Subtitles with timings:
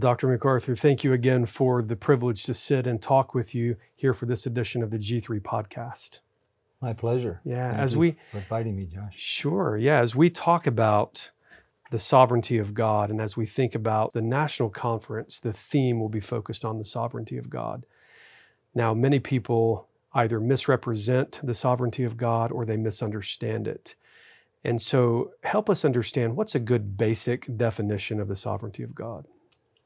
[0.00, 0.28] Well, Dr.
[0.28, 4.24] MacArthur, thank you again for the privilege to sit and talk with you here for
[4.24, 6.20] this edition of the G3 podcast.
[6.80, 7.42] My pleasure.
[7.44, 9.12] Yeah, Thank as you we for inviting me, Josh.
[9.14, 9.76] Sure.
[9.76, 9.98] Yeah.
[9.98, 11.32] As we talk about
[11.90, 16.08] the sovereignty of God and as we think about the national conference, the theme will
[16.08, 17.84] be focused on the sovereignty of God.
[18.74, 23.96] Now, many people either misrepresent the sovereignty of God or they misunderstand it.
[24.64, 29.26] And so, help us understand what's a good basic definition of the sovereignty of God.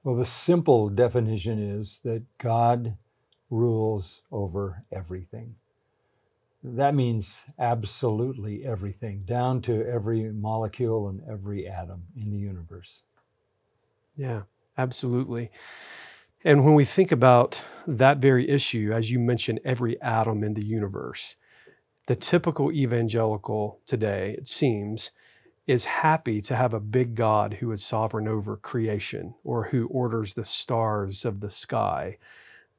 [0.04, 2.98] Well, the simple definition is that God
[3.48, 5.54] rules over everything.
[6.62, 13.02] That means absolutely everything, down to every molecule and every atom in the universe.
[14.14, 14.42] Yeah,
[14.76, 15.50] absolutely.
[16.44, 20.64] And when we think about that very issue, as you mentioned, every atom in the
[20.64, 21.36] universe,
[22.06, 25.10] the typical evangelical today, it seems,
[25.66, 30.34] is happy to have a big God who is sovereign over creation or who orders
[30.34, 32.18] the stars of the sky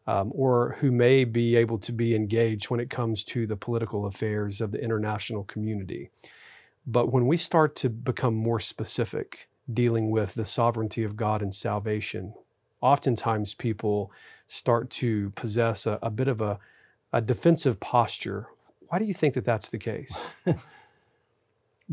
[0.08, 4.06] um, or who may be able to be engaged when it comes to the political
[4.06, 6.12] affairs of the international community.
[6.86, 11.54] But when we start to become more specific, dealing with the sovereignty of God and
[11.54, 12.36] salvation,
[12.82, 14.12] oftentimes people
[14.46, 16.60] start to possess a, a bit of a,
[17.12, 18.48] a defensive posture.
[18.90, 20.36] Why do you think that that's the case?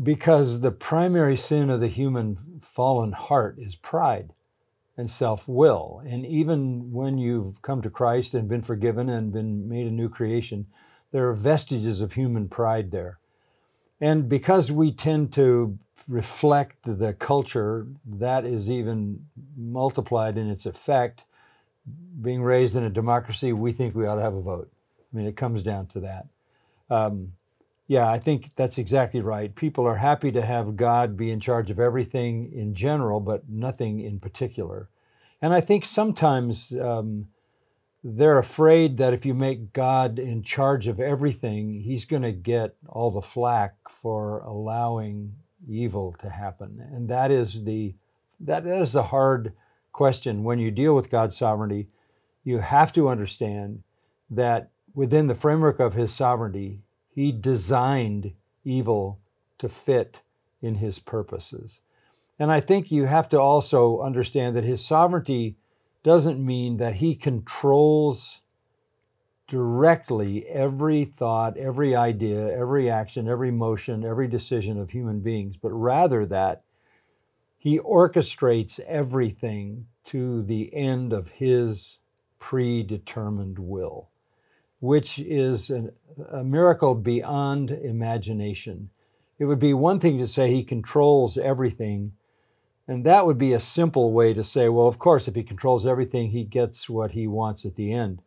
[0.01, 4.33] because the primary sin of the human fallen heart is pride
[4.97, 6.01] and self will.
[6.05, 10.09] And even when you've come to Christ and been forgiven and been made a new
[10.09, 10.67] creation,
[11.11, 13.19] there are vestiges of human pride there.
[14.01, 15.77] And because we tend to
[16.07, 21.23] reflect the culture, that is even multiplied in its effect.
[22.21, 24.71] Being raised in a democracy, we think we ought to have a vote.
[25.13, 26.27] I mean, it comes down to that.
[26.89, 27.33] Um,
[27.93, 29.53] yeah, I think that's exactly right.
[29.53, 33.99] People are happy to have God be in charge of everything in general, but nothing
[33.99, 34.89] in particular.
[35.43, 37.27] And I think sometimes um,
[38.03, 42.75] they're afraid that if you make God in charge of everything, he's going to get
[42.89, 45.35] all the flack for allowing
[45.69, 46.83] evil to happen.
[46.95, 47.93] And that is the
[48.39, 49.53] that is the hard
[49.91, 51.89] question when you deal with God's sovereignty.
[52.43, 53.83] You have to understand
[54.31, 56.81] that within the framework of his sovereignty,
[57.13, 59.19] he designed evil
[59.59, 60.21] to fit
[60.61, 61.81] in his purposes.
[62.39, 65.55] And I think you have to also understand that his sovereignty
[66.01, 68.41] doesn't mean that he controls
[69.47, 75.71] directly every thought, every idea, every action, every motion, every decision of human beings, but
[75.71, 76.63] rather that
[77.57, 81.99] he orchestrates everything to the end of his
[82.39, 84.09] predetermined will
[84.83, 85.89] which is an,
[86.29, 88.89] a miracle beyond imagination.
[89.39, 92.11] It would be one thing to say he controls everything,
[92.85, 95.87] and that would be a simple way to say, well, of course, if he controls
[95.87, 98.23] everything, he gets what he wants at the end.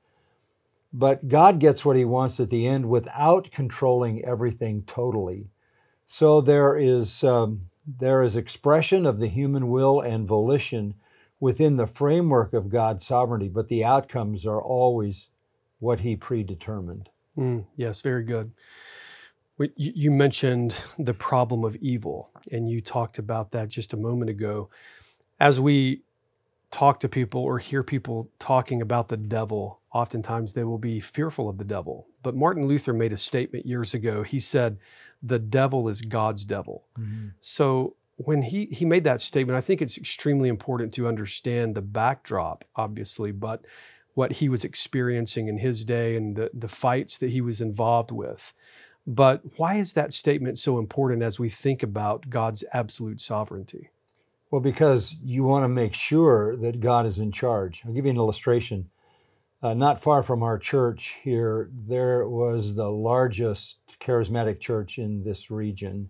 [0.94, 5.50] But God gets what he wants at the end without controlling everything totally.
[6.06, 10.94] So there is, um, there is expression of the human will and volition
[11.38, 15.28] within the framework of God's sovereignty, but the outcomes are always
[15.78, 17.08] what he predetermined.
[17.36, 18.52] Mm, yes, very good.
[19.76, 24.68] You mentioned the problem of evil, and you talked about that just a moment ago.
[25.40, 26.02] As we
[26.70, 31.48] talk to people or hear people talking about the devil, oftentimes they will be fearful
[31.48, 32.06] of the devil.
[32.22, 34.22] But Martin Luther made a statement years ago.
[34.22, 34.78] He said,
[35.22, 36.84] The devil is God's devil.
[36.98, 37.28] Mm-hmm.
[37.40, 41.82] So when he, he made that statement, I think it's extremely important to understand the
[41.82, 43.64] backdrop, obviously, but
[44.16, 48.10] what he was experiencing in his day and the, the fights that he was involved
[48.10, 48.54] with.
[49.06, 53.90] But why is that statement so important as we think about God's absolute sovereignty?
[54.50, 57.82] Well, because you want to make sure that God is in charge.
[57.84, 58.88] I'll give you an illustration.
[59.62, 65.50] Uh, not far from our church here, there was the largest charismatic church in this
[65.50, 66.08] region.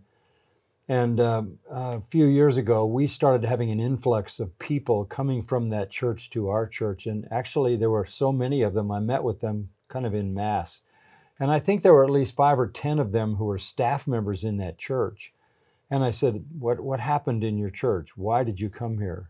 [0.88, 5.70] And um, a few years ago, we started having an influx of people coming from
[5.70, 7.06] that church to our church.
[7.06, 10.32] And actually, there were so many of them, I met with them kind of in
[10.32, 10.80] mass.
[11.40, 14.06] And I think there were at least five or 10 of them who were staff
[14.06, 15.32] members in that church.
[15.90, 18.16] And I said, What, what happened in your church?
[18.16, 19.28] Why did you come here?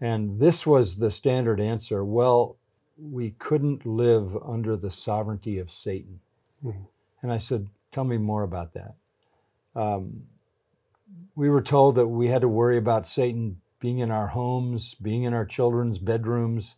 [0.00, 2.56] And this was the standard answer Well,
[2.98, 6.20] we couldn't live under the sovereignty of Satan.
[6.64, 6.84] Mm-hmm.
[7.22, 8.94] And I said, Tell me more about that.
[9.74, 10.22] Um,
[11.34, 15.24] we were told that we had to worry about Satan being in our homes, being
[15.24, 16.76] in our children's bedrooms,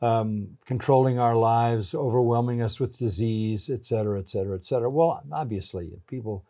[0.00, 4.88] um, controlling our lives, overwhelming us with disease, et cetera, et cetera, et cetera.
[4.88, 6.44] Well, obviously, people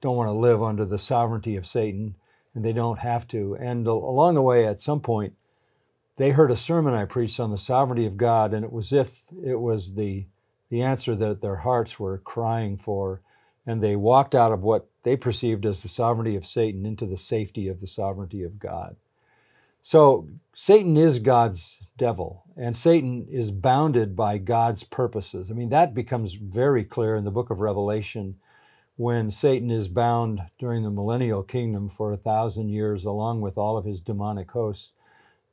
[0.00, 2.14] don't want to live under the sovereignty of Satan,
[2.54, 3.56] and they don't have to.
[3.58, 5.34] And along the way, at some point,
[6.16, 9.22] they heard a sermon I preached on the sovereignty of God, and it was if
[9.44, 10.26] it was the
[10.70, 13.20] the answer that their hearts were crying for,
[13.66, 17.16] and they walked out of what they perceived as the sovereignty of Satan into the
[17.16, 18.96] safety of the sovereignty of God.
[19.82, 25.50] So Satan is God's devil, and Satan is bounded by God's purposes.
[25.50, 28.36] I mean, that becomes very clear in the book of Revelation
[28.96, 33.76] when Satan is bound during the millennial kingdom for a thousand years, along with all
[33.76, 34.92] of his demonic hosts.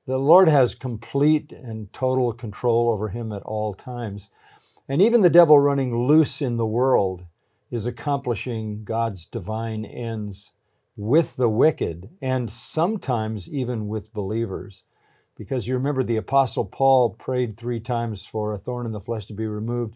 [0.06, 4.30] The Lord has complete and total control over him at all times.
[4.88, 7.26] And even the devil running loose in the world
[7.72, 10.52] is accomplishing God's divine ends
[10.98, 14.84] with the wicked and sometimes even with believers.
[15.38, 19.26] Because you remember the Apostle Paul prayed three times for a thorn in the flesh
[19.28, 19.96] to be removed,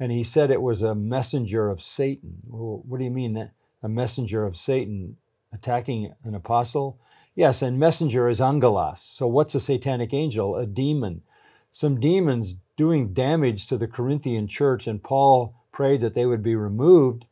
[0.00, 2.38] and he said it was a messenger of Satan.
[2.48, 3.52] Well, what do you mean that
[3.82, 5.18] a messenger of Satan
[5.52, 6.98] attacking an apostle?
[7.36, 9.00] Yes, and messenger is angelos.
[9.02, 10.56] So what's a satanic angel?
[10.56, 11.22] A demon.
[11.70, 16.54] Some demons doing damage to the Corinthian church, and Paul prayed that they would be
[16.54, 17.24] removed.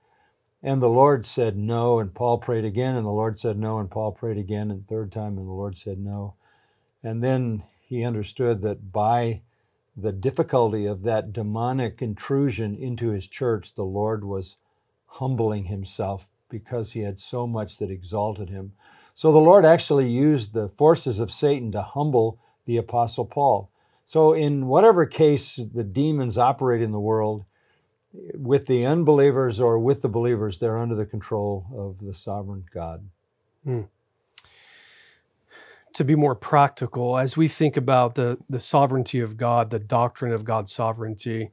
[0.63, 3.91] And the Lord said no, and Paul prayed again, and the Lord said no, and
[3.91, 6.33] Paul prayed again, and third time, and the Lord said no.
[7.03, 9.43] And then he understood that by
[9.95, 14.57] the difficulty of that demonic intrusion into his church, the Lord was
[15.05, 18.73] humbling himself because he had so much that exalted him.
[19.15, 23.71] So the Lord actually used the forces of Satan to humble the Apostle Paul.
[24.07, 27.45] So, in whatever case the demons operate in the world,
[28.35, 33.09] with the unbelievers or with the believers, they're under the control of the sovereign God.
[33.65, 33.83] Hmm.
[35.95, 40.33] To be more practical, as we think about the, the sovereignty of God, the doctrine
[40.33, 41.51] of God's sovereignty,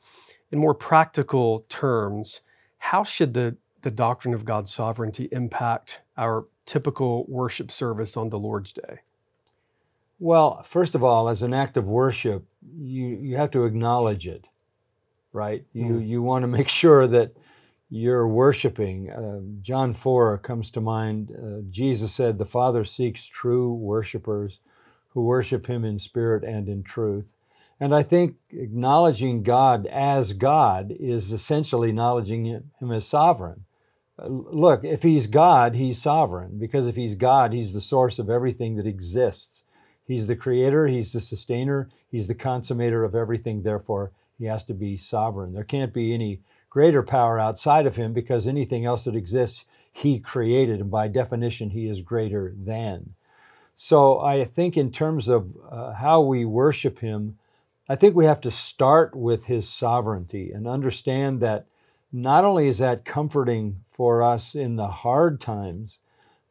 [0.52, 2.42] in more practical terms,
[2.78, 8.40] how should the, the doctrine of God's sovereignty impact our typical worship service on the
[8.40, 9.00] Lord's Day?
[10.20, 12.46] Well, first of all, as an act of worship,
[12.78, 14.48] you, you have to acknowledge it
[15.36, 15.66] right?
[15.74, 16.08] You mm.
[16.08, 17.36] you want to make sure that
[17.90, 19.12] you're worshiping.
[19.12, 21.32] Uh, John 4 comes to mind.
[21.32, 24.60] Uh, Jesus said, The Father seeks true worshipers
[25.10, 27.32] who worship Him in spirit and in truth.
[27.80, 33.66] And I think acknowledging God as God is essentially acknowledging Him as sovereign.
[34.18, 38.30] Uh, look, if He's God, He's sovereign, because if He's God, He's the source of
[38.30, 39.64] everything that exists.
[40.06, 44.74] He's the creator, He's the sustainer, He's the consummator of everything, therefore, he has to
[44.74, 45.54] be sovereign.
[45.54, 50.20] There can't be any greater power outside of him because anything else that exists, he
[50.20, 50.82] created.
[50.82, 53.16] And by definition, he is greater than.
[53.76, 57.38] So I think, in terms of uh, how we worship him,
[57.88, 61.68] I think we have to start with his sovereignty and understand that
[62.12, 66.00] not only is that comforting for us in the hard times,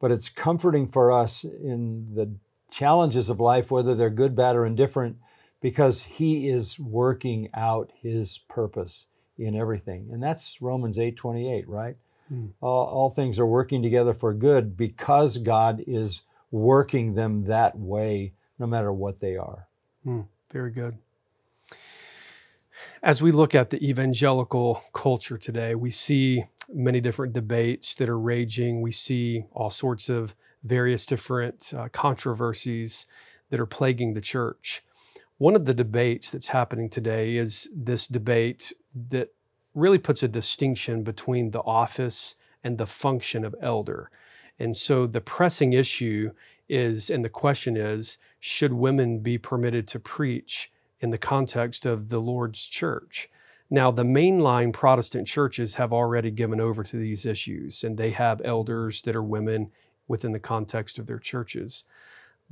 [0.00, 2.30] but it's comforting for us in the
[2.70, 5.16] challenges of life, whether they're good, bad, or indifferent,
[5.64, 9.06] because he is working out his purpose
[9.38, 10.10] in everything.
[10.12, 11.96] And that's Romans 8 28, right?
[12.28, 12.48] Hmm.
[12.60, 18.34] All, all things are working together for good because God is working them that way,
[18.58, 19.66] no matter what they are.
[20.02, 20.20] Hmm.
[20.52, 20.98] Very good.
[23.02, 28.18] As we look at the evangelical culture today, we see many different debates that are
[28.18, 28.82] raging.
[28.82, 33.06] We see all sorts of various different uh, controversies
[33.48, 34.82] that are plaguing the church.
[35.38, 39.30] One of the debates that's happening today is this debate that
[39.74, 44.10] really puts a distinction between the office and the function of elder.
[44.58, 46.30] And so the pressing issue
[46.68, 52.08] is, and the question is, should women be permitted to preach in the context of
[52.08, 53.28] the Lord's church?
[53.68, 58.40] Now, the mainline Protestant churches have already given over to these issues, and they have
[58.44, 59.72] elders that are women
[60.06, 61.84] within the context of their churches.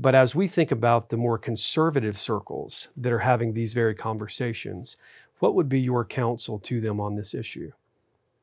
[0.03, 4.97] But as we think about the more conservative circles that are having these very conversations,
[5.39, 7.71] what would be your counsel to them on this issue?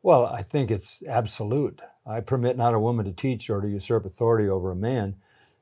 [0.01, 1.81] Well, I think it's absolute.
[2.05, 5.17] I permit not a woman to teach or to usurp authority over a man.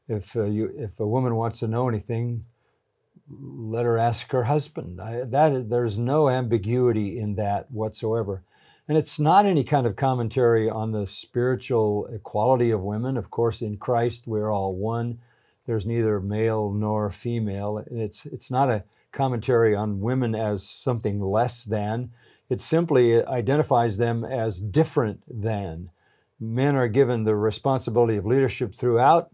[0.08, 2.46] If uh, you, if a woman wants to know anything,
[3.28, 5.02] let her ask her husband.
[5.02, 8.44] I, there's no ambiguity in that whatsoever.
[8.88, 13.18] And it's not any kind of commentary on the spiritual equality of women.
[13.18, 15.18] Of course, in Christ, we're all one.
[15.68, 17.84] There's neither male nor female.
[17.92, 22.12] It's, it's not a commentary on women as something less than.
[22.50, 25.92] It simply identifies them as different than.
[26.40, 29.30] Men are given the responsibility of leadership throughout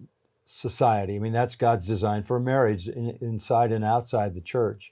[0.46, 1.16] society.
[1.16, 4.92] I mean, that's God's design for marriage in, inside and outside the church.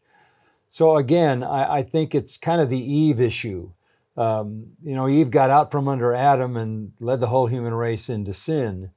[0.69, 3.71] So, again, I, I think it's kind of the Eve issue.
[4.15, 8.09] Um, you know, Eve got out from under Adam and led the whole human race
[8.09, 8.91] into sin.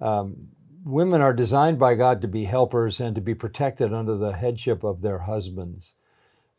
[0.00, 0.48] Um,
[0.84, 4.82] women are designed by God to be helpers and to be protected under the headship
[4.82, 5.94] of their husbands.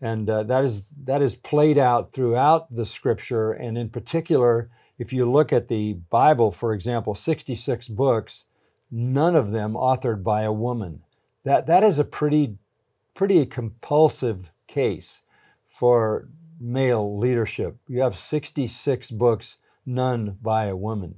[0.02, 5.14] And uh, that is that is played out throughout the scripture and in particular if
[5.14, 8.46] you look at the Bible for example 66 books
[8.92, 11.04] none of them authored by a woman.
[11.46, 12.58] That that is a pretty
[13.14, 15.22] pretty compulsive case
[15.70, 16.28] for
[16.60, 17.78] male leadership.
[17.88, 21.16] You have 66 books none by a woman.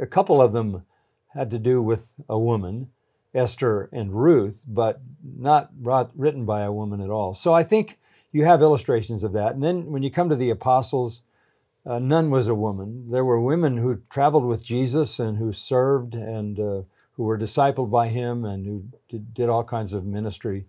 [0.00, 0.84] A couple of them
[1.34, 2.90] had to do with a woman,
[3.34, 7.34] Esther and Ruth, but not brought, written by a woman at all.
[7.34, 7.98] So I think
[8.32, 9.54] you have illustrations of that.
[9.54, 11.22] And then when you come to the apostles,
[11.84, 13.10] uh, none was a woman.
[13.10, 16.82] There were women who traveled with Jesus and who served and uh,
[17.14, 20.66] who were discipled by him and who did, did all kinds of ministry.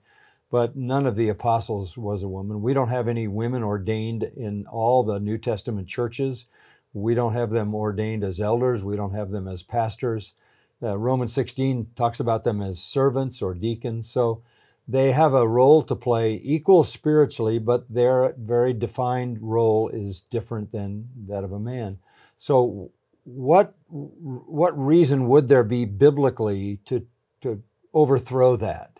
[0.49, 2.61] But none of the apostles was a woman.
[2.61, 6.45] We don't have any women ordained in all the New Testament churches.
[6.93, 8.83] We don't have them ordained as elders.
[8.83, 10.33] We don't have them as pastors.
[10.81, 14.09] Uh, Romans 16 talks about them as servants or deacons.
[14.09, 14.43] So
[14.87, 20.71] they have a role to play equal spiritually, but their very defined role is different
[20.71, 21.99] than that of a man.
[22.37, 22.91] So
[23.23, 27.05] what what reason would there be biblically to
[27.41, 27.63] to
[27.93, 28.99] overthrow that?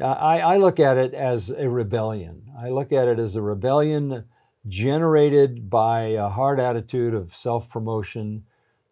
[0.00, 2.52] I, I look at it as a rebellion.
[2.56, 4.24] I look at it as a rebellion
[4.68, 8.44] generated by a hard attitude of self promotion,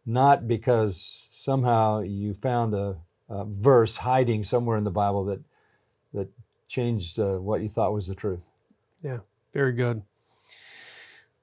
[0.04, 2.96] not because somehow you found a,
[3.28, 5.40] a, verse hiding somewhere in the Bible that
[6.12, 6.28] that
[6.66, 8.50] changed uh, what you thought was the truth.
[9.00, 9.20] Yeah,
[9.52, 10.02] very good.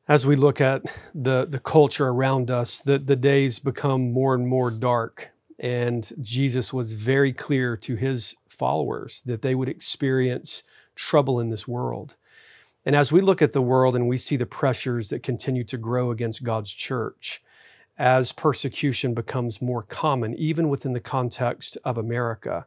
[0.05, 0.81] As we look at
[1.15, 6.73] the the culture around us, the the days become more and more dark, and Jesus
[6.73, 10.63] was very clear to his followers that they would experience
[10.95, 12.17] trouble in this world.
[12.85, 15.77] And as we look at the world and we see the pressures that continue to
[15.77, 17.41] grow against God's church,
[17.97, 22.65] as persecution becomes more common, even within the context of America,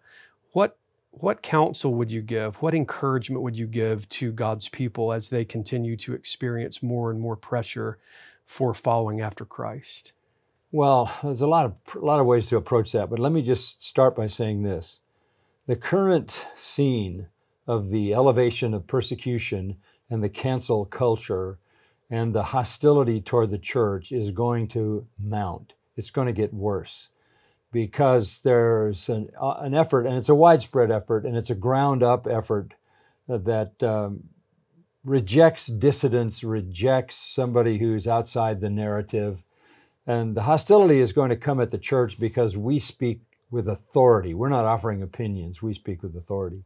[0.52, 0.78] what
[1.10, 2.56] what counsel would you give?
[2.56, 7.18] What encouragement would you give to God's people as they continue to experience more and
[7.18, 7.96] more pressure
[8.44, 10.12] for following after Christ?
[10.70, 13.40] Well, there's a lot of a lot of ways to approach that, but let me
[13.40, 15.00] just start by saying this.
[15.66, 17.28] The current scene
[17.66, 19.78] of the elevation of persecution
[20.10, 21.58] and the cancel culture
[22.10, 25.72] and the hostility toward the church is going to mount.
[25.96, 27.10] It's going to get worse
[27.72, 32.02] because there's an, uh, an effort, and it's a widespread effort, and it's a ground
[32.02, 32.74] up effort
[33.28, 34.24] that um,
[35.04, 39.42] rejects dissidents, rejects somebody who's outside the narrative.
[40.06, 43.20] And the hostility is going to come at the church because we speak
[43.50, 44.34] with authority.
[44.34, 46.64] We're not offering opinions, we speak with authority.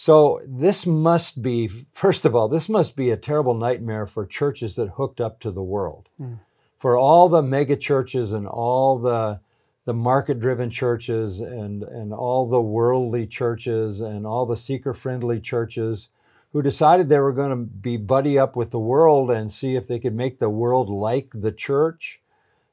[0.00, 4.76] So, this must be, first of all, this must be a terrible nightmare for churches
[4.76, 6.08] that hooked up to the world.
[6.20, 6.38] Mm.
[6.78, 9.40] For all the mega churches and all the,
[9.86, 15.40] the market driven churches and, and all the worldly churches and all the seeker friendly
[15.40, 16.10] churches
[16.52, 19.88] who decided they were going to be buddy up with the world and see if
[19.88, 22.20] they could make the world like the church.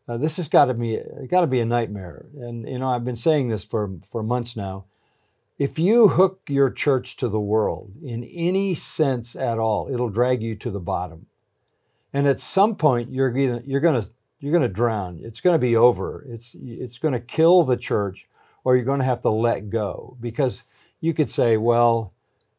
[0.08, 2.28] Uh, this has got to be got to be a nightmare.
[2.38, 4.86] And you know, I've been saying this for for months now.
[5.58, 10.42] If you hook your church to the world in any sense at all, it'll drag
[10.42, 11.28] you to the bottom.
[12.14, 14.10] And at some point, you're gonna, you're going to
[14.40, 15.20] you're to drown.
[15.24, 16.26] It's going to be over.
[16.28, 18.28] It's it's going to kill the church,
[18.64, 20.66] or you're going to have to let go because
[21.02, 22.14] you could say, well,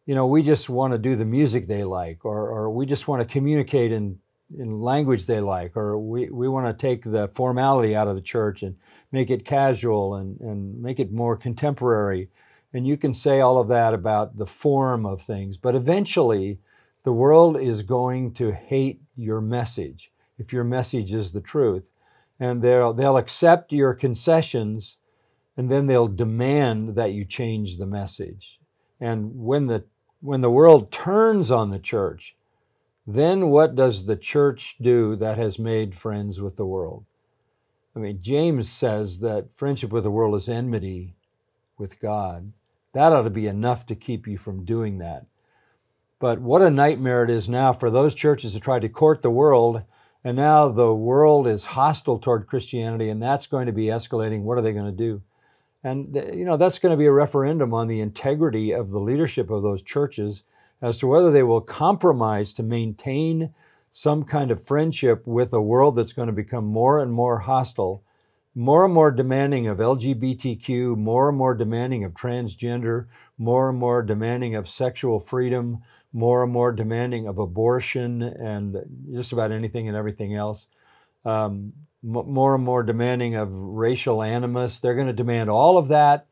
[0.05, 3.09] you know, we just want to do the music they like, or or we just
[3.09, 4.19] want to communicate in
[4.59, 8.21] in language they like, or we, we want to take the formality out of the
[8.21, 8.76] church and
[9.11, 12.29] make it casual and, and make it more contemporary.
[12.73, 16.58] And you can say all of that about the form of things, but eventually
[17.04, 21.85] the world is going to hate your message if your message is the truth.
[22.38, 24.99] And they'll, they'll accept your concessions
[25.56, 28.61] and then they'll demand that you change the message.
[29.00, 29.85] And when the,
[30.20, 32.37] when the world turns on the church,
[33.06, 37.04] then what does the church do that has made friends with the world?
[37.94, 41.14] I mean, James says that friendship with the world is enmity
[41.78, 42.52] with God.
[42.92, 45.26] That ought to be enough to keep you from doing that.
[46.18, 49.30] But what a nightmare it is now for those churches to try to court the
[49.30, 49.83] world,
[50.25, 54.42] and now the world is hostile toward Christianity, and that's going to be escalating.
[54.42, 55.23] What are they going to do?
[55.85, 58.99] And uh, you know that's going to be a referendum on the integrity of the
[58.99, 60.42] leadership of those churches
[60.83, 63.54] as to whether they will compromise to maintain
[63.92, 68.02] some kind of friendship with a world that's going to become more and more hostile
[68.56, 74.02] more and more demanding of LGBTQ, more and more demanding of transgender, more and more
[74.02, 75.82] demanding of sexual freedom,
[76.14, 78.78] more and more demanding of abortion and
[79.12, 80.68] just about anything and everything else.
[81.26, 84.78] Um, more and more demanding of racial animus.
[84.78, 86.26] They're going to demand all of that,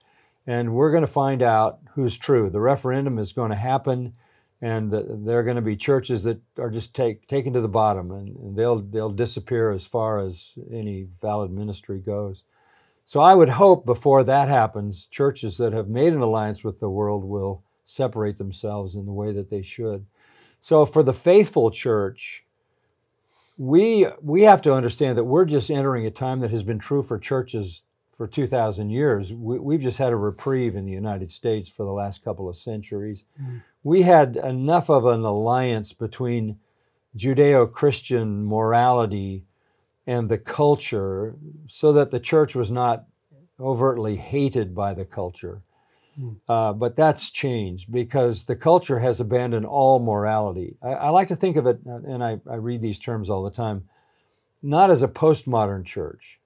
[0.47, 2.49] and we're going to find out who's true.
[2.49, 4.15] The referendum is going to happen,
[4.61, 4.91] and
[5.27, 8.37] there are going to be churches that are just take, taken to the bottom, and,
[8.37, 12.45] and they'll they'll disappear as far as any valid ministry goes.
[13.05, 16.89] So I would hope before that happens, churches that have made an alliance with the
[16.89, 20.07] world will separate themselves in the way that they should.
[20.63, 22.45] So for the faithful church,
[23.59, 27.03] we we have to understand that we're just entering a time that has been true
[27.03, 27.83] for churches
[28.17, 29.33] for 2,000 years.
[29.33, 32.57] We, have just had a reprieve in the United States for the last couple of
[32.57, 33.25] centuries.
[33.43, 33.63] Mm.
[33.85, 36.59] We had enough of an alliance between
[37.17, 39.45] Judeo Christian morality
[40.07, 41.37] and the culture
[41.69, 43.05] so that the church was not
[43.61, 45.63] overtly hated by the culture.
[46.21, 46.37] Mm.
[46.49, 50.77] Uh, but that's changed because the culture has abandoned all morality.
[50.83, 53.51] I, I like to think of it, and I, I, read these terms all the
[53.51, 53.89] time,
[54.63, 56.39] not as a postmodern church.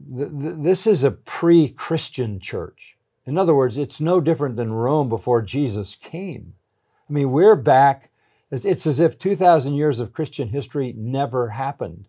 [0.00, 2.96] this is a pre Christian church.
[3.26, 6.54] In other words, it's no different than Rome before Jesus came.
[7.08, 8.10] I mean, we're back,
[8.50, 12.08] it's as if 2,000 years of Christian history never happened.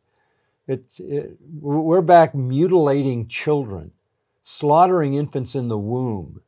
[0.68, 0.86] It,
[1.60, 3.92] we're back mutilating children,
[4.42, 6.42] slaughtering infants in the womb,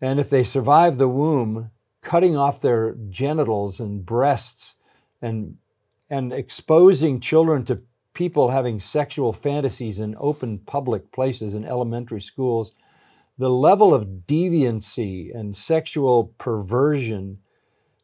[0.00, 1.70] and if they survive the womb,
[2.02, 4.76] cutting off their genitals and breasts
[5.20, 5.56] and,
[6.08, 7.82] and exposing children to
[8.14, 12.72] people having sexual fantasies in open public places in elementary schools,
[13.38, 17.38] the level of deviancy and sexual perversion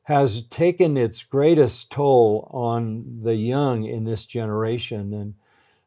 [0.06, 5.34] has taken its greatest toll on the young in this generation and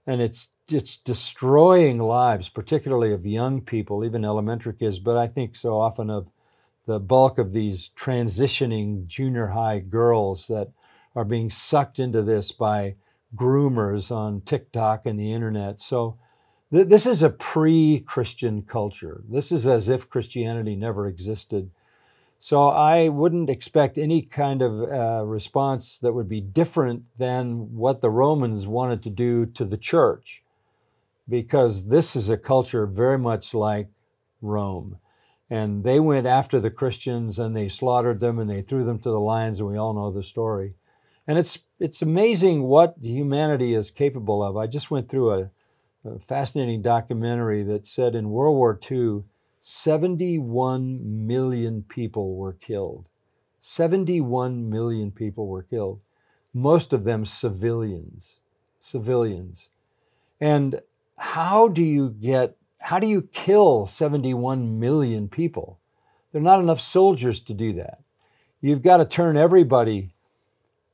[0.07, 5.55] and it's it's destroying lives particularly of young people even elementary kids but i think
[5.55, 6.27] so often of
[6.85, 10.71] the bulk of these transitioning junior high girls that
[11.15, 12.95] are being sucked into this by
[13.35, 15.81] groomers on TikTok and the internet.
[15.81, 16.17] So
[16.73, 19.21] th- this is a pre-christian culture.
[19.29, 21.69] This is as if christianity never existed
[22.41, 27.99] so I wouldn't expect any kind of uh, response that would be different than what
[27.99, 30.41] the Romans wanted to do to the church,
[31.27, 33.89] because this is a culture very much like
[34.41, 34.99] Rome.
[35.49, 39.09] And they went after the Christians and they slaughtered them and they threw them to
[39.09, 40.75] the lions, and we all know the story.
[41.27, 44.55] And it's, it's amazing what humanity is capable of.
[44.55, 45.49] I just went through a,
[46.05, 49.23] a fascinating documentary that said in World War II,
[49.61, 53.07] 71 million people were killed.
[53.59, 55.99] 71 million people were killed,
[56.53, 58.39] most of them civilians.
[58.79, 59.69] Civilians.
[60.39, 60.81] And
[61.17, 65.79] how do you get, how do you kill 71 million people?
[66.31, 67.99] There are not enough soldiers to do that.
[68.61, 70.13] You've got to turn everybody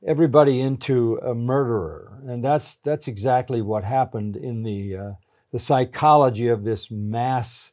[0.06, 5.12] everybody into a murderer and that's that's exactly what happened in the uh,
[5.52, 7.72] the psychology of this mass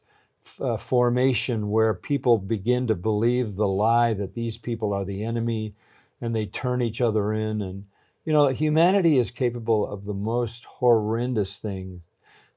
[0.60, 5.74] uh, formation where people begin to believe the lie that these people are the enemy
[6.20, 7.60] and they turn each other in.
[7.60, 7.86] And,
[8.24, 12.02] you know, humanity is capable of the most horrendous thing.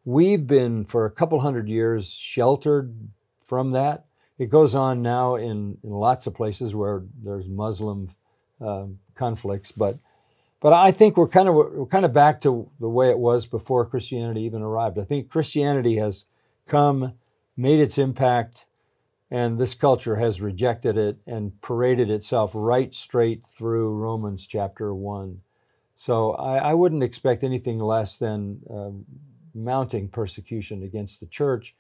[0.05, 2.95] We've been, for a couple hundred years, sheltered
[3.45, 4.05] from that.
[4.37, 8.11] It goes on now in, in lots of places where there's Muslim
[8.61, 9.97] uh, conflicts, but
[10.59, 13.45] but I think we're kind of we're kind of back to the way it was
[13.45, 14.97] before Christianity even arrived.
[14.97, 16.25] I think Christianity has
[16.67, 17.13] come
[17.57, 18.65] made its impact,
[19.29, 25.41] and this culture has rejected it and paraded itself right straight through Romans chapter 1.
[25.95, 28.91] So I, I wouldn't expect anything less than uh,
[29.55, 31.75] mounting persecution against the church,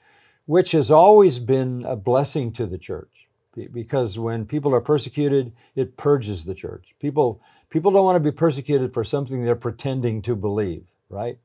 [0.47, 3.27] which has always been a blessing to the church.
[3.71, 6.93] Because when people are persecuted, it purges the church.
[6.99, 11.39] People, people don't want to be persecuted for something they're pretending to believe, right?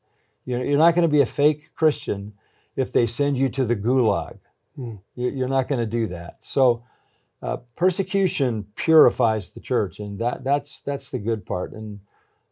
[0.44, 2.34] You're not going to be a fake Christian
[2.76, 4.38] if they send you to the gulag.
[4.78, 5.00] Mm.
[5.14, 6.38] You're not going to do that.
[6.40, 6.84] So
[7.42, 11.72] uh, persecution purifies the church, and that that's that's the good part.
[11.72, 12.00] And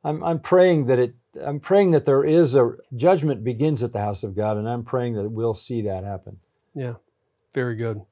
[0.04, 4.00] I'm I'm praying that it I'm praying that there is a judgment begins at the
[4.00, 6.40] house of God, and I'm praying that we'll see that happen.
[6.74, 6.94] Yeah,
[7.54, 8.02] very good.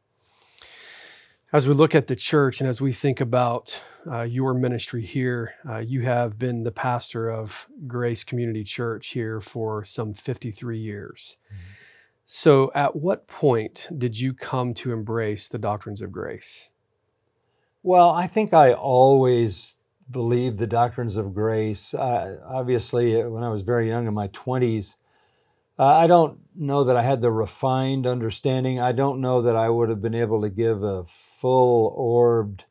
[1.51, 5.55] As we look at the church and as we think about uh, your ministry here,
[5.67, 11.39] uh, you have been the pastor of Grace Community Church here for some 53 years.
[11.47, 11.78] Mm-hmm.
[12.31, 16.73] So, at what point did you come to embrace the doctrines of grace?
[17.83, 19.77] Well, I think I always
[20.11, 21.95] believed the doctrines of grace.
[21.95, 24.97] Uh, obviously, when I was very young in my 20s,
[25.79, 28.79] uh, I don't know that I had the refined understanding.
[28.79, 32.65] I don't know that I would have been able to give a full orbed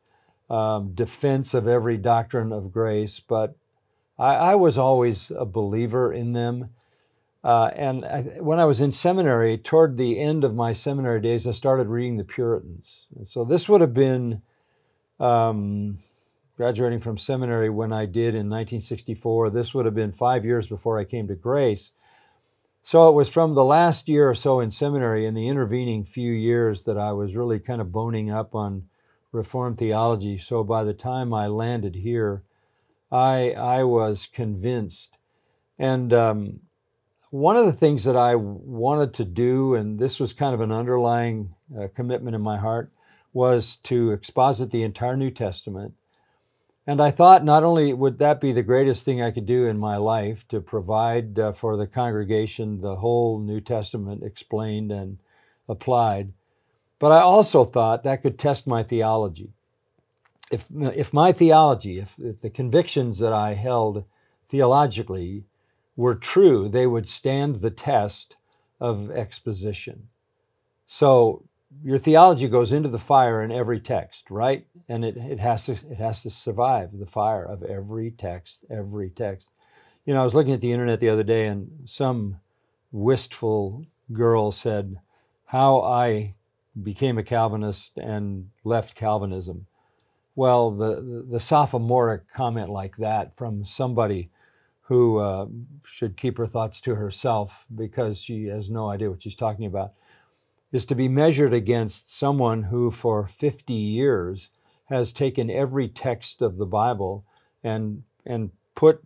[0.48, 3.56] um, defense of every doctrine of grace, but
[4.20, 6.70] I, I was always a believer in them.
[7.44, 11.46] Uh, and I, when I was in seminary, toward the end of my seminary days,
[11.46, 13.06] I started reading the Puritans.
[13.16, 14.42] And so this would have been
[15.20, 15.98] um,
[16.56, 19.50] graduating from seminary when I did in 1964.
[19.50, 21.92] This would have been five years before I came to grace.
[22.82, 26.32] So it was from the last year or so in seminary, in the intervening few
[26.32, 28.88] years, that I was really kind of boning up on
[29.30, 30.38] Reformed theology.
[30.38, 32.44] So by the time I landed here,
[33.12, 35.18] I I was convinced,
[35.78, 36.60] and um,
[37.30, 40.72] one of the things that I wanted to do, and this was kind of an
[40.72, 42.90] underlying uh, commitment in my heart,
[43.32, 45.94] was to exposit the entire New Testament.
[46.86, 49.78] And I thought not only would that be the greatest thing I could do in
[49.78, 55.18] my life to provide uh, for the congregation the whole New Testament explained and
[55.68, 56.32] applied,
[56.98, 59.52] but I also thought that could test my theology.
[60.50, 64.04] If, if my theology, if, if the convictions that I held
[64.48, 65.44] theologically
[65.98, 68.36] were true, they would stand the test
[68.80, 70.08] of exposition.
[70.86, 71.44] So
[71.82, 74.64] your theology goes into the fire in every text, right?
[74.88, 79.10] And it, it has to it has to survive the fire of every text, every
[79.10, 79.50] text.
[80.06, 82.38] You know, I was looking at the internet the other day and some
[82.92, 84.98] wistful girl said
[85.46, 86.36] how I
[86.80, 89.66] became a Calvinist and left Calvinism.
[90.36, 94.30] Well, the, the, sophomoric comment like that from somebody
[94.88, 95.46] who uh,
[95.84, 99.92] should keep her thoughts to herself because she has no idea what she's talking about
[100.72, 104.48] is to be measured against someone who, for 50 years,
[104.86, 107.26] has taken every text of the Bible
[107.62, 109.02] and, and put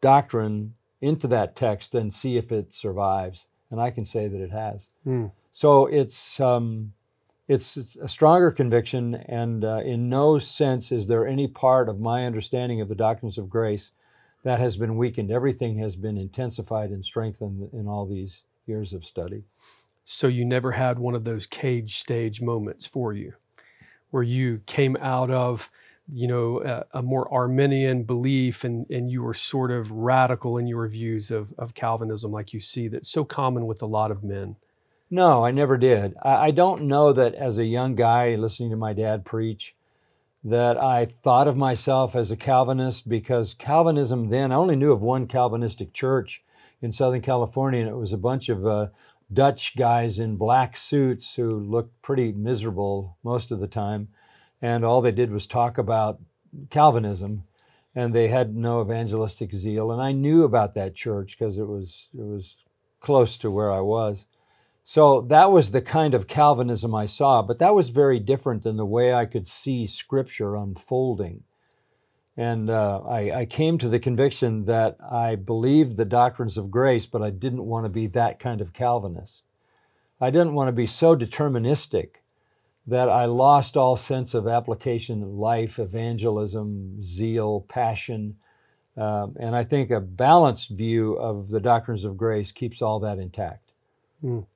[0.00, 3.44] doctrine into that text and see if it survives.
[3.70, 4.88] And I can say that it has.
[5.06, 5.32] Mm.
[5.52, 6.94] So it's, um,
[7.46, 12.24] it's a stronger conviction, and uh, in no sense is there any part of my
[12.24, 13.92] understanding of the doctrines of grace
[14.42, 15.30] that has been weakened.
[15.30, 19.44] Everything has been intensified and strengthened in all these years of study.
[20.04, 23.34] So you never had one of those cage stage moments for you
[24.10, 25.70] where you came out of
[26.12, 30.66] you know a, a, more arminian belief and, and you were sort of radical in
[30.66, 34.24] your views of, of calvinism like you see that's so common with a lot of
[34.24, 34.56] men
[35.08, 38.76] no i never did I, I don't know that as a young guy listening to
[38.76, 39.76] my dad preach
[40.42, 45.00] that i thought of myself as a calvinist because calvinism then i only knew of
[45.00, 46.42] one calvinistic church
[46.80, 48.86] in southern california and it was a bunch of uh,
[49.32, 54.08] Dutch guys in black suits who looked pretty miserable most of the time.
[54.60, 56.20] And all they did was talk about
[56.68, 57.44] Calvinism
[57.94, 59.92] and they had no evangelistic zeal.
[59.92, 62.56] And I knew about that church because it was, it was
[62.98, 64.26] close to where I was.
[64.90, 68.76] So that was the kind of Calvinism I saw, but that was very different than
[68.76, 71.44] the way I could see Scripture unfolding.
[72.36, 77.06] And uh, I, I, came to the conviction that I believed the doctrines of grace,
[77.06, 79.44] but I didn't want to be that kind of Calvinist.
[80.20, 82.16] I didn't want to be so deterministic
[82.84, 88.38] that I lost all sense of application, life, evangelism, zeal, passion.
[88.96, 93.20] Um, and I think a balanced view of the doctrines of grace keeps all that
[93.20, 93.70] intact.
[94.24, 94.46] Mm,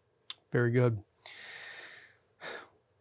[0.55, 1.03] very good.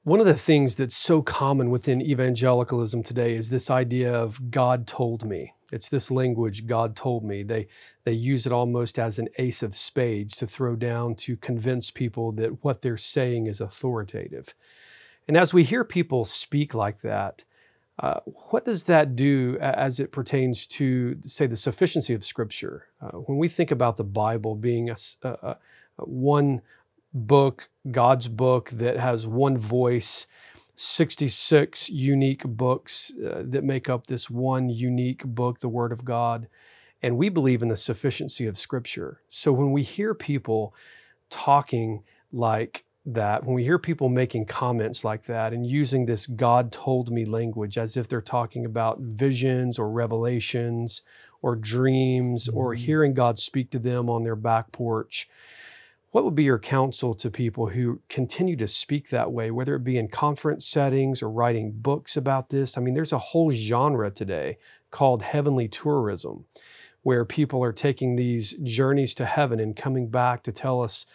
[0.02, 4.88] One of the things that's so common within evangelicalism today is this idea of God
[4.88, 5.54] told me.
[5.72, 7.44] It's this language, God told me.
[7.44, 7.68] They,
[8.06, 12.32] they use it almost as an ace of spades to throw down to convince people
[12.32, 14.56] that what they're saying is authoritative.
[15.28, 17.44] And as we hear people speak like that,
[18.00, 22.88] uh, what does that do as it pertains to, say, the sufficiency of Scripture?
[23.00, 25.58] Uh, when we think about the Bible being a, a,
[26.00, 26.64] a one
[27.14, 30.28] book, God's book that has one voice,
[30.76, 36.48] 66 unique books uh, that make up this one unique book, the Word of God.
[37.02, 39.22] And we believe in the sufficiency of Scripture.
[39.28, 40.74] So when we hear people
[41.30, 46.72] talking like that, when we hear people making comments like that and using this God
[46.72, 51.02] told me language as if they're talking about visions or revelations
[51.42, 52.58] or dreams mm-hmm.
[52.58, 55.28] or hearing God speak to them on their back porch,
[56.14, 59.84] what would be your counsel to people who continue to speak that way, whether it
[59.84, 62.78] be in conference settings or writing books about this?
[62.78, 64.60] I mean, there's a whole genre today
[64.92, 66.46] called heavenly tourism,
[67.02, 71.08] where people are taking these journeys to heaven and coming back to tell us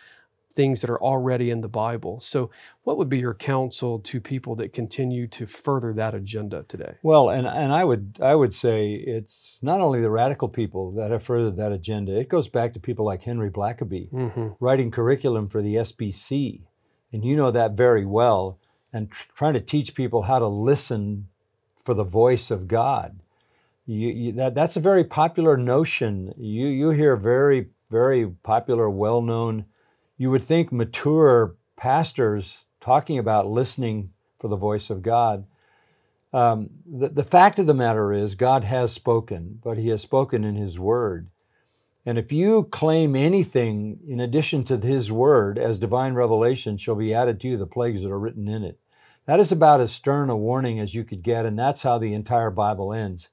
[0.53, 2.19] things that are already in the Bible.
[2.21, 2.51] So,
[2.83, 6.95] what would be your counsel to people that continue to further that agenda today?
[7.03, 11.11] Well, and, and I would I would say it's not only the radical people that
[11.11, 12.19] have furthered that agenda.
[12.19, 14.49] It goes back to people like Henry Blackaby mm-hmm.
[14.61, 16.63] writing curriculum for the SBC,
[17.13, 18.59] and you know that very well,
[18.93, 21.29] and tr- trying to teach people how to listen
[21.85, 23.21] for the voice of God.
[23.87, 26.35] You, you, that, that's a very popular notion.
[26.37, 29.65] You, you hear very very popular, well known,
[30.19, 35.47] you would think mature pastors talking about listening for the voice of God.
[36.33, 40.45] Um, the, the fact of the matter is, God has spoken, but He has spoken
[40.45, 41.29] in His Word.
[42.05, 47.15] And if you claim anything in addition to His Word as divine revelation shall be
[47.15, 48.79] added to you the plagues that are written in it.
[49.27, 52.15] That is about as stern a warning as you could get, and that's how the
[52.15, 53.29] entire Bible ends.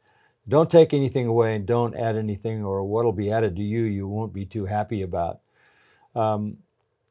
[0.48, 4.08] Don't take anything away and don't add anything, or what'll be added to you, you
[4.08, 5.39] won't be too happy about.
[6.13, 6.58] Um,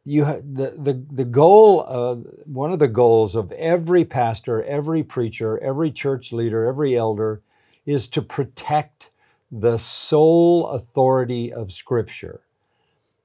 [0.04, 5.58] you the, the the goal of one of the goals of every pastor every preacher
[5.60, 7.40] every church leader every elder
[7.86, 9.10] is to protect
[9.50, 12.40] the sole authority of scripture.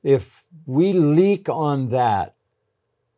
[0.04, 2.36] If we leak on that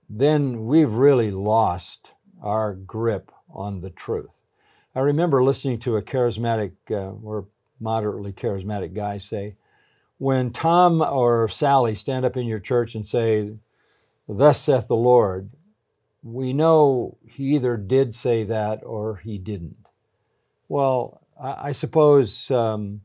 [0.10, 4.36] then we've really lost our grip on the truth.
[4.96, 7.46] I remember listening to a charismatic uh, or
[7.80, 9.56] moderately charismatic guy say
[10.22, 13.54] when Tom or Sally stand up in your church and say,
[14.30, 15.50] Thus saith the Lord,
[16.22, 19.88] we know he either did say that or he didn't.
[20.70, 23.02] Well, I, I suppose um,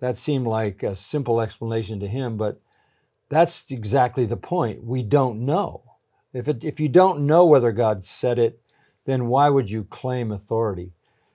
[0.00, 2.60] that seemed like a simple explanation to him, but
[3.28, 4.82] that's exactly the point.
[4.82, 5.84] We don't know.
[6.32, 8.60] If, it, if you don't know whether God said it,
[9.04, 10.94] then why would you claim authority?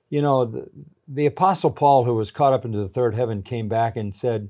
[0.09, 0.69] You know, the,
[1.07, 4.49] the Apostle Paul, who was caught up into the third heaven, came back and said,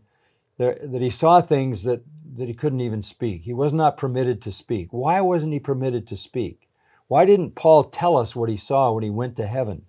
[0.61, 2.03] there, that he saw things that,
[2.37, 3.41] that he couldn't even speak.
[3.43, 4.89] He was not permitted to speak.
[4.91, 6.69] Why wasn't he permitted to speak?
[7.07, 9.85] Why didn't Paul tell us what he saw when he went to heaven?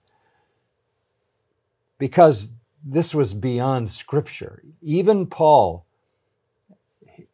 [1.98, 2.48] Because
[2.84, 4.62] this was beyond scripture.
[4.80, 5.84] Even Paul,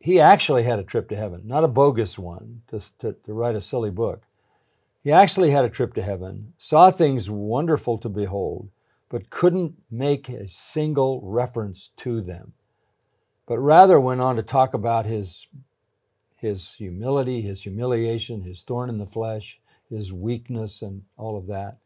[0.01, 3.55] he actually had a trip to heaven, not a bogus one to, to, to write
[3.55, 4.24] a silly book.
[5.05, 8.68] He actually had a trip to heaven, saw things wonderful to behold,
[9.09, 12.53] but couldn't make a single reference to them
[13.48, 15.46] but rather went on to talk about his,
[16.37, 19.58] his humility, his humiliation, his thorn in the flesh,
[19.88, 21.78] his weakness, and all of that.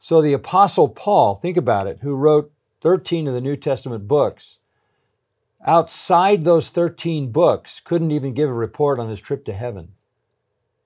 [0.00, 4.58] So the Apostle Paul, think about it, who wrote 13 of the New Testament books,
[5.64, 9.92] outside those 13 books, couldn't even give a report on his trip to heaven.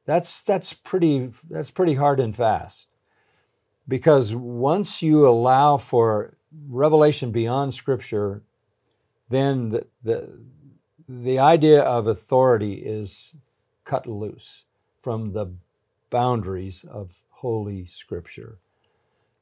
[0.05, 2.89] That's, that's, pretty, that's pretty hard and fast.
[3.89, 6.37] Because once you allow for
[6.69, 8.43] revelation beyond Scripture
[9.29, 10.29] then the, the,
[11.09, 13.35] the idea of authority is
[13.85, 14.65] cut loose
[15.01, 15.53] from the
[16.11, 18.59] boundaries of Holy Scripture.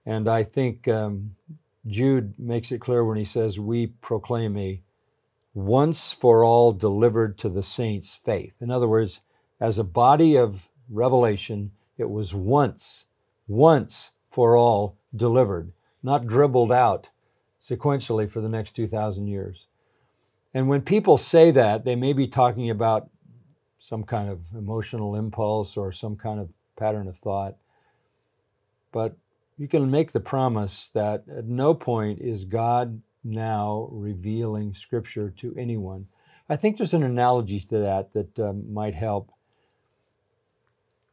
[0.05, 1.35] And I think um,
[1.87, 4.83] Jude makes it clear when he says, We proclaim a
[5.55, 8.61] once for all delivered to the saints faith.
[8.61, 9.21] In other words,
[9.59, 13.07] as a body of revelation, it was once,
[13.49, 15.73] once for all delivered,
[16.03, 17.09] not dribbled out
[17.61, 19.66] sequentially for the next 2,000 years.
[20.57, 23.11] And when people say that, they may be talking about
[23.79, 27.57] some kind of emotional impulse or some kind of pattern of thought.
[28.91, 29.19] But
[29.59, 35.55] you can make the promise that at no point is God now revealing Scripture to
[35.59, 36.07] anyone.
[36.49, 39.33] I think there's an analogy to that that um, might help.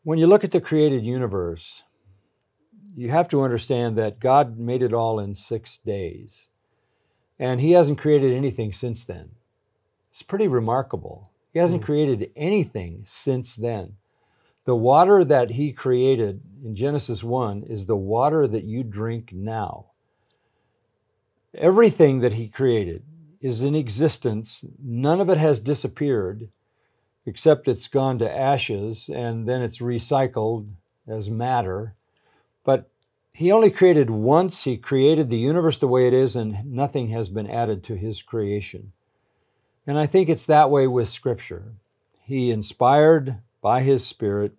[0.04, 1.84] When you look at the created universe,
[2.96, 6.48] you have to understand that God made it all in six days.
[7.40, 9.32] And he hasn't created anything since then.
[10.12, 11.32] It's pretty remarkable.
[11.52, 11.86] He hasn't mm.
[11.86, 13.96] created anything since then.
[14.66, 19.88] The water that he created in Genesis 1 is the water that you drink now.
[21.56, 23.04] Everything that he created
[23.42, 24.64] is in existence.
[24.82, 26.50] None of it has disappeared,
[27.26, 30.70] except it's gone to ashes and then it's recycled
[31.08, 31.96] as matter.
[33.34, 34.64] He only created once.
[34.64, 38.22] He created the universe the way it is, and nothing has been added to his
[38.22, 38.92] creation.
[39.86, 41.74] And I think it's that way with Scripture.
[42.22, 44.54] He inspired by His Spirit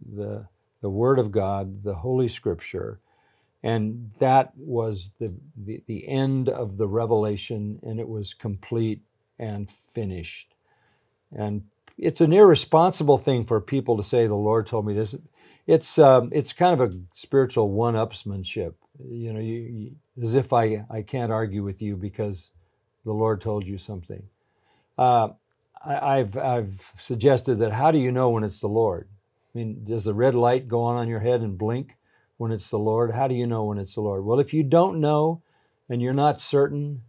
[0.00, 0.46] the,
[0.80, 3.00] the Word of God, the Holy Scripture,
[3.62, 9.02] and that was the, the, the end of the revelation, and it was complete
[9.38, 10.54] and finished.
[11.30, 11.64] And
[11.98, 15.14] it's an irresponsible thing for people to say, The Lord told me this
[15.70, 18.74] it's um, it's kind of a spiritual one-upsmanship.
[19.08, 22.50] You know, you, you, as if I I can't argue with you because
[23.04, 24.24] the Lord told you something.
[24.98, 25.28] Uh,
[25.84, 29.08] I, have I've suggested that how do you know when it's the Lord?
[29.54, 31.96] I mean, does the red light go on on your head and blink
[32.36, 33.12] when it's the Lord?
[33.12, 34.24] How do you know when it's the Lord?
[34.24, 35.40] Well, if you don't know
[35.88, 37.02] and you're not certain,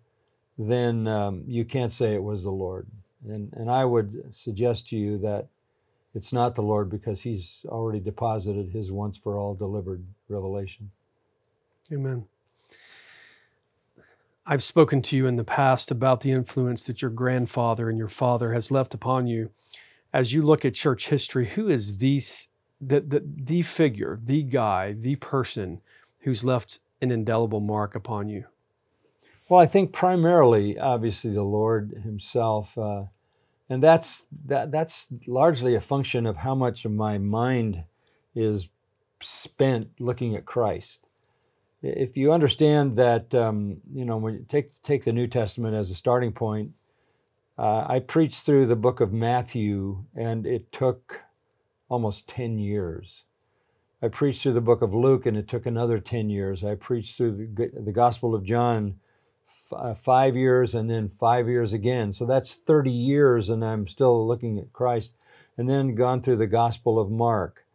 [0.58, 2.88] then um, you can't say it was the Lord.
[3.28, 5.48] And, and I would suggest to you that
[6.14, 10.92] it's not the Lord because He's already deposited His once for all delivered revelation.
[11.92, 12.26] Amen.
[14.46, 18.08] I've spoken to you in the past about the influence that your grandfather and your
[18.08, 19.52] father has left upon you.
[20.12, 22.20] As you look at church history, who is the,
[22.82, 25.82] the, the, the figure, the guy, the person
[26.22, 28.46] who's left an indelible mark upon you?
[29.48, 33.04] Well, I think primarily, obviously, the Lord Himself, uh,
[33.72, 37.86] and that's that, that's largely a function of how much of my mind
[38.36, 38.68] is
[39.22, 41.08] spent looking at Christ.
[41.82, 45.90] If you understand that, um, you know, when you take take the New Testament as
[45.90, 46.72] a starting point,
[47.58, 51.22] uh, I preached through the book of Matthew, and it took
[51.88, 53.24] almost ten years.
[54.02, 56.66] I preached through the book of Luke, and it took another ten years.
[56.66, 58.96] I preached through the, the Gospel of John
[59.74, 62.14] uh, five years and then five years again.
[62.14, 65.14] So that's 30 years, and I'm still looking at Christ.
[65.58, 67.66] And then gone through the Gospel of Mark.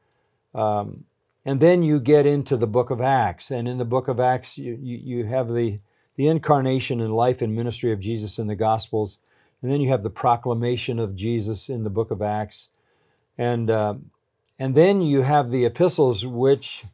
[0.54, 1.04] Um,
[1.44, 3.50] and then you get into the book of Acts.
[3.50, 5.78] And in the book of Acts, you, you, you have the,
[6.16, 9.18] the incarnation and life and ministry of Jesus in the Gospels.
[9.62, 12.70] And then you have the proclamation of Jesus in the book of Acts.
[13.38, 13.94] And, uh,
[14.58, 16.84] and then you have the epistles, which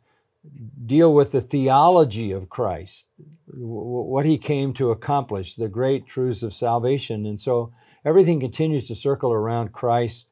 [0.87, 3.07] deal with the theology of Christ,
[3.47, 7.27] what he came to accomplish, the great truths of salvation.
[7.27, 7.73] And so
[8.05, 10.27] everything continues to circle around Christ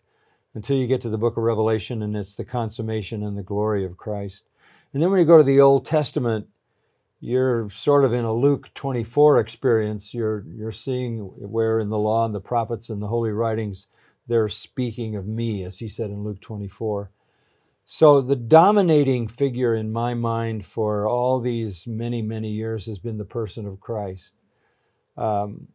[0.54, 3.84] until you get to the book of Revelation and it's the consummation and the glory
[3.84, 4.44] of Christ.
[4.92, 6.48] And then when you go to the Old Testament,
[7.20, 10.12] you're sort of in a Luke 24 experience.
[10.14, 13.86] You're, you're seeing where in the law and the prophets and the holy writings,
[14.26, 17.10] they're speaking of me, as he said in Luke 24.
[17.92, 23.18] So, the dominating figure in my mind for all these many, many years has been
[23.18, 24.32] the person of Christ.
[25.16, 25.66] Um,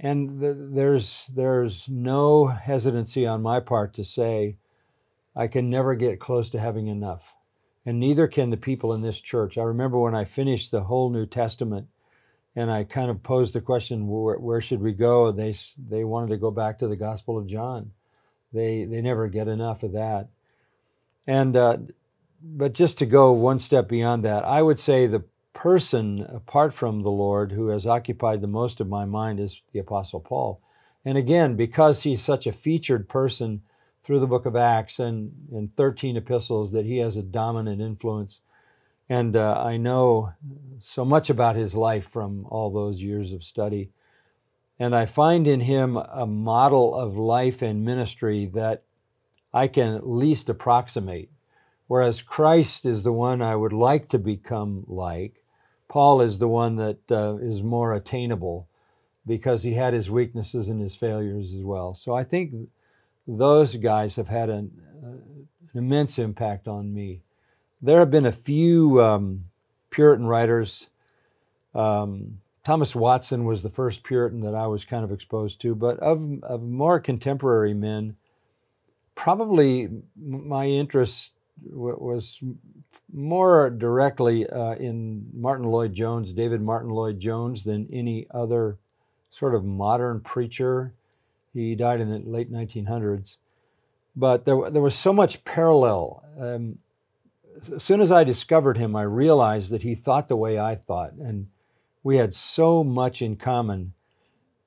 [0.00, 4.56] and the, there's, there's no hesitancy on my part to say,
[5.36, 7.34] I can never get close to having enough.
[7.84, 9.58] And neither can the people in this church.
[9.58, 11.88] I remember when I finished the whole New Testament
[12.56, 15.30] and I kind of posed the question, where, where should we go?
[15.30, 17.90] They, they wanted to go back to the Gospel of John.
[18.50, 20.30] They, they never get enough of that.
[21.30, 21.76] And uh,
[22.42, 27.02] but just to go one step beyond that, I would say the person apart from
[27.02, 30.60] the Lord who has occupied the most of my mind is the Apostle Paul.
[31.04, 33.62] And again, because he's such a featured person
[34.02, 38.40] through the book of Acts and, and 13 epistles, that he has a dominant influence.
[39.08, 40.32] And uh, I know
[40.82, 43.92] so much about his life from all those years of study.
[44.80, 48.82] And I find in him a model of life and ministry that
[49.52, 51.30] I can at least approximate.
[51.86, 55.44] Whereas Christ is the one I would like to become like,
[55.88, 58.68] Paul is the one that uh, is more attainable
[59.26, 61.94] because he had his weaknesses and his failures as well.
[61.94, 62.68] So I think
[63.26, 64.70] those guys have had an,
[65.02, 67.22] uh, an immense impact on me.
[67.82, 69.46] There have been a few um,
[69.90, 70.90] Puritan writers.
[71.74, 75.98] Um, Thomas Watson was the first Puritan that I was kind of exposed to, but
[75.98, 78.16] of, of more contemporary men,
[79.14, 82.40] probably my interest was
[83.12, 88.78] more directly uh, in Martyn Lloyd-Jones, David Martyn Lloyd-Jones, than any other
[89.30, 90.92] sort of modern preacher.
[91.52, 93.36] He died in the late 1900s.
[94.16, 96.24] But there, there was so much parallel.
[96.38, 96.78] Um,
[97.74, 101.12] as soon as I discovered him, I realized that he thought the way I thought,
[101.12, 101.48] and
[102.02, 103.92] we had so much in common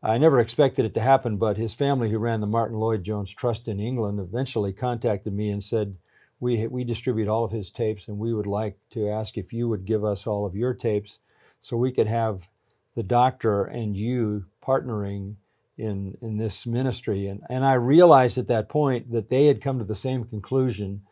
[0.05, 3.69] I never expected it to happen, but his family, who ran the Martyn Lloyd-Jones Trust
[3.69, 5.95] in England, eventually contacted me and said,
[6.41, 9.69] we, we distribute all of his tapes, and we would like to ask if you
[9.69, 11.19] would give us all of your tapes
[11.61, 12.49] so we could have
[12.95, 15.35] the doctor and you partnering
[15.77, 17.27] in, in this ministry.
[17.27, 21.03] And, and I realized at that point that they had come to the same conclusion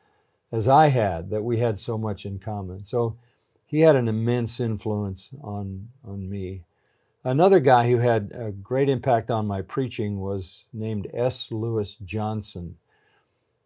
[0.52, 2.84] as I had, that we had so much in common.
[2.84, 3.16] So
[3.66, 6.64] he had an immense influence on, on me.
[7.24, 11.52] Another guy who had a great impact on my preaching was named S.
[11.52, 12.78] Lewis Johnson.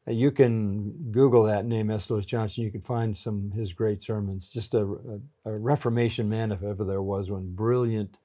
[0.05, 2.09] Uh, you can Google that name, S.
[2.09, 2.65] Lewis Johnson.
[2.65, 4.49] You can find some his great sermons.
[4.49, 7.53] Just a, a, a Reformation man, if ever there was one.
[7.53, 8.17] Brilliant,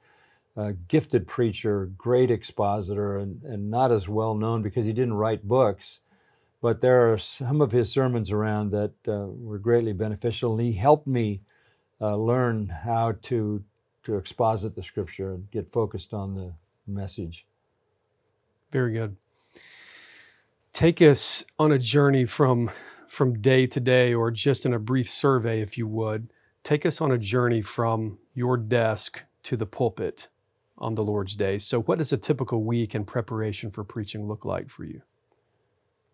[0.56, 5.46] uh, gifted preacher, great expositor, and, and not as well known because he didn't write
[5.46, 6.00] books.
[6.60, 10.52] But there are some of his sermons around that uh, were greatly beneficial.
[10.52, 11.42] And he helped me
[12.00, 13.62] uh, learn how to
[14.04, 16.52] to exposit the scripture and get focused on the
[16.86, 17.46] message.
[18.70, 19.16] Very good.
[20.72, 22.70] Take us on a journey from
[23.08, 26.32] from day to day or just in a brief survey if you would.
[26.62, 30.28] Take us on a journey from your desk to the pulpit
[30.78, 31.58] on the Lord's Day.
[31.58, 35.02] So what does a typical week in preparation for preaching look like for you?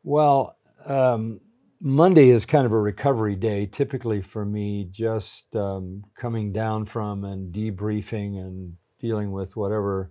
[0.02, 1.40] Well, um,
[1.80, 7.24] Monday is kind of a recovery day, typically for me, just um, coming down from
[7.24, 10.10] and debriefing and dealing with whatever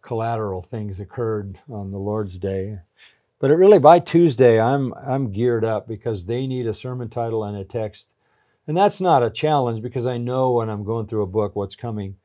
[0.00, 2.78] collateral things occurred on the Lord's Day.
[3.38, 7.44] But it really by Tuesday, I'm I'm geared up because they need a sermon title
[7.44, 8.08] and a text,
[8.66, 11.76] and that's not a challenge because I know when I'm going through a book what's
[11.76, 12.16] coming.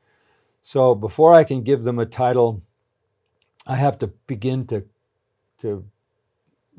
[0.62, 2.62] So before I can give them a title,
[3.66, 4.84] I have to begin to
[5.58, 5.84] to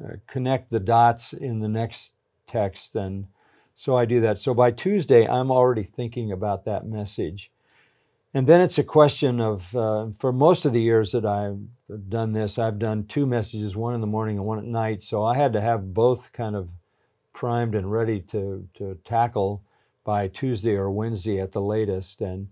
[0.02, 2.14] uh, connect the dots in the next
[2.48, 3.28] text, and
[3.76, 4.40] so I do that.
[4.40, 7.52] So by Tuesday, I'm already thinking about that message.
[8.36, 11.60] And then it's a question of, uh, for most of the years that I've
[12.10, 15.04] done this, I've done two messages, one in the morning and one at night.
[15.04, 16.70] So I had to have both kind of
[17.32, 19.62] primed and ready to, to tackle
[20.04, 22.22] by Tuesday or Wednesday at the latest.
[22.22, 22.48] And,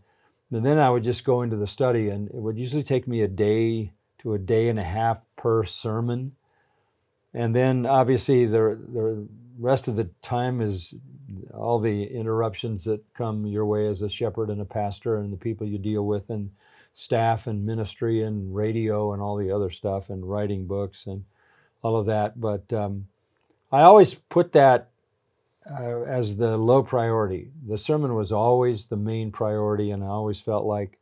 [0.51, 3.21] and then I would just go into the study, and it would usually take me
[3.21, 6.35] a day to a day and a half per sermon.
[7.34, 9.27] And then obviously the, the
[9.57, 10.93] rest of the time is
[11.53, 15.38] all the interruptions that come your way as a shepherd and a pastor and the
[15.38, 16.51] people you deal with and
[16.93, 21.23] staff and ministry and radio and all the other stuff and writing books and
[21.84, 22.39] all of that.
[22.39, 23.07] But um,
[23.71, 24.89] I always put that
[25.69, 27.51] uh, as the low priority.
[27.67, 30.97] The sermon was always the main priority, and I always felt like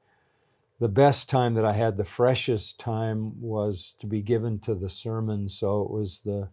[0.80, 4.90] the best time that I had, the freshest time, was to be given to the
[4.90, 5.50] sermon.
[5.50, 6.50] So it was the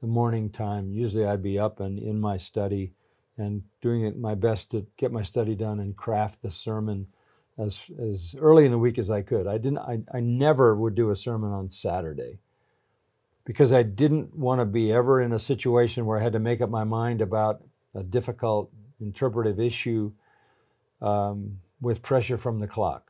[0.00, 0.92] the morning time.
[0.92, 2.92] Usually I'd be up and in my study
[3.36, 7.08] and doing it my best to get my study done and craft the sermon
[7.58, 9.46] as as early in the week as I could.
[9.46, 12.38] I didn't I, I never would do a sermon on Saturday
[13.44, 16.60] because I didn't want to be ever in a situation where I had to make
[16.60, 17.62] up my mind about
[17.94, 18.70] a difficult
[19.00, 20.12] interpretive issue
[21.00, 23.07] um, with pressure from the clock.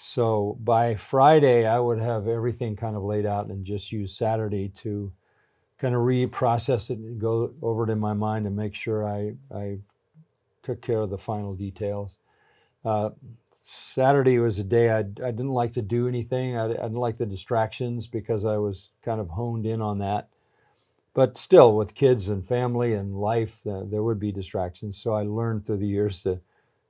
[0.00, 4.68] So by Friday, I would have everything kind of laid out and just use Saturday
[4.76, 5.10] to
[5.76, 9.34] kind of reprocess it and go over it in my mind and make sure I,
[9.52, 9.78] I
[10.62, 12.18] took care of the final details.
[12.84, 13.10] Uh,
[13.64, 16.56] Saturday was a day I, I didn't like to do anything.
[16.56, 20.28] I, I didn't like the distractions because I was kind of honed in on that.
[21.12, 24.96] But still, with kids and family and life, uh, there would be distractions.
[24.96, 26.38] So I learned through the years to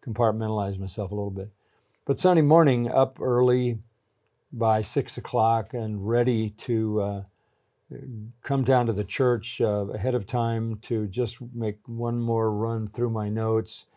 [0.06, 1.50] compartmentalize myself a little bit.
[2.08, 3.80] But Sunday morning, up early
[4.50, 7.22] by six o'clock and ready to uh,
[8.42, 12.88] come down to the church uh, ahead of time to just make one more run
[12.88, 13.88] through my notes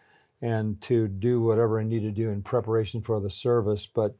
[0.42, 3.86] and to do whatever I need to do in preparation for the service.
[3.86, 4.18] But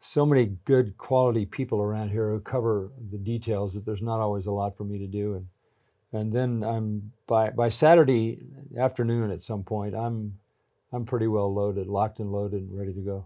[0.00, 4.48] so many good quality people around here who cover the details that there's not always
[4.48, 5.36] a lot for me to do.
[5.36, 5.46] And
[6.12, 8.40] and then I'm by by Saturday
[8.76, 10.34] afternoon at some point I'm
[10.92, 13.24] I'm pretty well loaded, locked and loaded, and ready to go.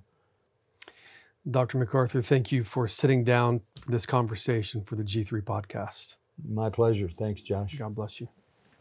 [1.50, 1.78] Dr.
[1.78, 6.16] MacArthur, thank you for sitting down for this conversation for the G3 podcast.
[6.46, 7.08] My pleasure.
[7.08, 7.76] Thanks, Josh.
[7.76, 8.28] God bless you.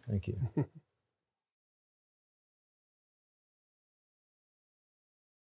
[0.10, 0.38] Thank you.